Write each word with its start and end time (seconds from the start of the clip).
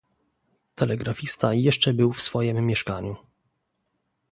"Telegrafista 0.75 1.53
jeszcze 1.53 1.93
był 1.93 2.13
w 2.13 2.21
swojem 2.21 2.65
mieszkaniu." 2.65 3.15